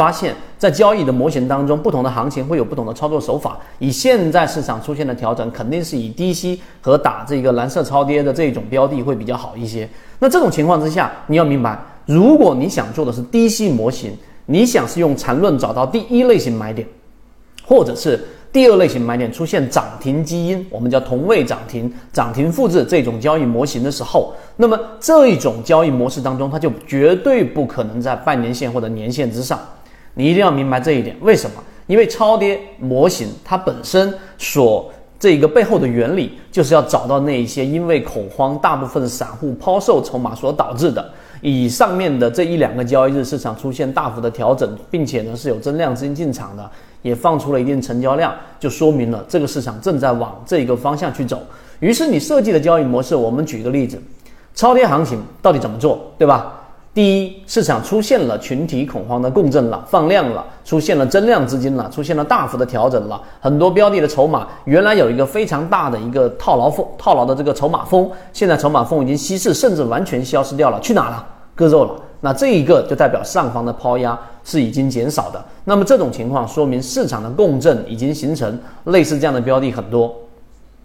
[0.00, 3.58] 发现，在交易的模型当中，不同的行情会有不同的操作手法。
[3.78, 9.86] 以现在市场出现的调整，肯定是以低吸和打这个蓝色超跌的这种标的会比较好一些。
[10.18, 14.16] 那这种情况之下，你要明白，如果你想做的是低吸模型，
[14.46, 16.88] 你想是用缠论找到第一类型买点，
[17.66, 18.18] 或者是
[18.50, 29.60] 第二类型买点出现涨停基因，我们叫同位涨停、涨停复制这种交易模型的时候，那么这一种交易模式当中，它就绝对不可能在半年线或者年线之上。
[30.14, 31.62] 你一定要明白这一点，为什么？
[31.86, 41.10] 因为超跌模型它本身所这一个背后的原理，就是要找到那一些因为恐慌，大部分散户抛售筹码所导致的。
[41.42, 46.70] 以上面的这一两个交易日，市场出现大幅的调整，并且呢是有增量资金进场的，
[47.02, 51.42] 也放出了一定成交量，就说明了这个市场正在往这个方向去走。
[51.80, 54.00] 于是你设计的交易模式，我们举个例子，
[54.54, 56.59] 超跌行情到底怎么做，对吧？
[56.92, 63.22] 第一，市场出现了群体恐慌的共振了，放量了，出现了增量资金了，出现了大幅的调整了。
[63.40, 71.24] 很多标的的筹码原来有一个非常大的一个套牢风，套牢的这个筹码峰，现在筹码峰已经稀释，甚至完全消失掉了，去哪了？
[71.54, 71.94] 割肉了。
[72.22, 75.40] 那这一个就代表上方的抛压是已经减少的。
[75.64, 80.12] 那么这种情况说明市场的共振已经形成，类似这样的标的很多。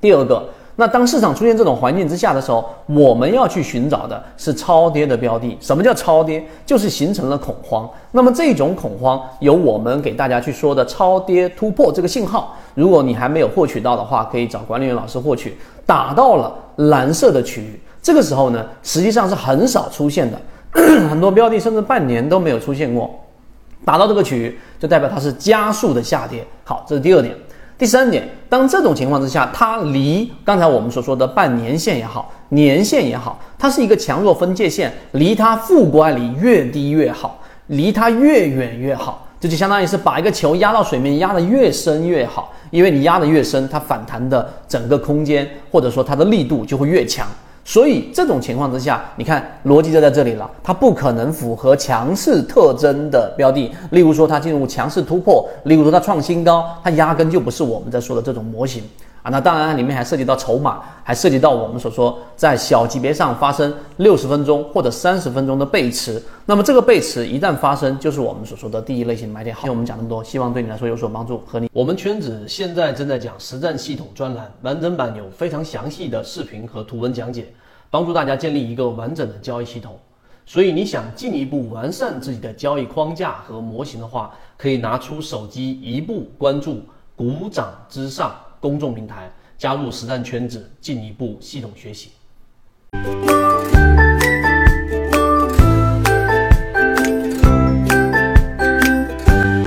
[0.00, 0.48] 第二个。
[0.80, 5.58] 那当市场出现这种环境之下的时候，我们要去寻找的是超跌的标的。
[5.60, 6.40] 什么叫超跌？
[6.64, 7.90] 就是形成了恐慌。
[8.12, 15.58] 那么这种恐慌由我们给大家去说的超跌突破这个信号，如果你还没有获取到的话，可以找管理员老师获取。
[15.84, 20.40] 打到了蓝色的区域，这个时候呢，实际上是很少出现的，
[21.10, 23.10] 很多标的甚至半年都没有出现过。
[23.84, 26.46] 打到这个区域，就代表它是加速的下跌。
[26.62, 27.34] 好，这是第二点。
[27.78, 47.28] 第三点，当这种情况之下，它离刚才我们所说的半年线也好，年线也好，它是一个强弱分界线，离它负乖离越低越好，离它越远越好，这就相当于是把一个球压到水面，压得越深越好，因为你压得越深，它反弹的整个空间或者说它的力度就会越强。
[47.68, 58.82] 所以这种情况之下，你看逻辑就在这里了，它不可能符合强势特征的标的，例如说它进入强势突破，例如说它创新高，它压根就不是我们在说的这种模型。
[59.30, 66.22] 那当然里面还涉及到筹码，还涉及到我们所说在小级别上发生六十分钟或者三十分钟的背驰。
[66.46, 69.54] 那么这个背驰一旦发生，就是我们所说的第一类型买点。
[69.54, 71.38] 好，我们讲那么多，希望对你来说有所帮助。
[71.46, 77.46] 和你，我们圈子现在正在讲实战系统专栏，完整版有非常详细的视频和图文讲解。
[77.90, 79.98] 帮助大家建立一个完整的交易系统，
[80.44, 86.82] 所以你想进一步完善自己的交易框架和模型的话，可以拿出手机一步关注
[87.16, 92.10] “股掌之上”公众平台，加入实战圈子，进一步系统学习。